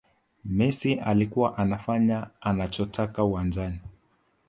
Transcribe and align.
messi 0.45 0.95
alikuwa 0.95 1.57
anafanya 1.57 2.29
anachotaka 2.41 3.23
uwanjani 3.23 3.79